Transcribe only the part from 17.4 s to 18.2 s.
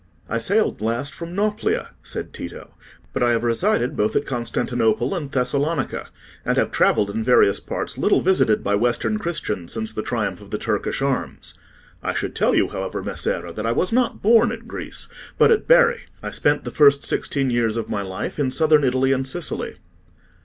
years of my